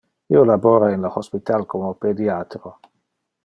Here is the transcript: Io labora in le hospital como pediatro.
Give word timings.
Io 0.35 0.39
labora 0.51 0.87
in 0.93 1.05
le 1.07 1.11
hospital 1.21 1.67
como 1.75 1.93
pediatro. 2.07 2.77